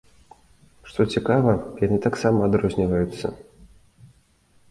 Што 0.91 1.01
цікава, 1.15 1.51
яны 1.85 1.97
таксама 2.07 2.39
адрозніваюцца. 2.49 3.27